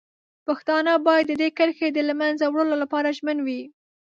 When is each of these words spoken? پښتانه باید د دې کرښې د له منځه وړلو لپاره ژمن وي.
پښتانه 0.47 0.93
باید 1.07 1.25
د 1.29 1.33
دې 1.41 1.49
کرښې 1.57 1.89
د 1.93 1.99
له 2.09 2.13
منځه 2.21 2.45
وړلو 2.49 2.75
لپاره 2.83 3.15
ژمن 3.17 3.37
وي. 3.45 3.61